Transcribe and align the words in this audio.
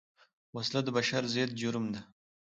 وسله 0.55 0.79
د 0.83 0.87
بشر 0.97 1.23
ضد 1.33 1.51
جرم 1.61 1.85
ده 1.93 2.01